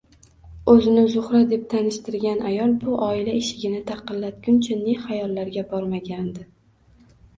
[0.71, 6.49] O`zini Zuhra deb tanishtirgan ayol bu oila eshigini taqillatguncha ne xayollarga bormagandi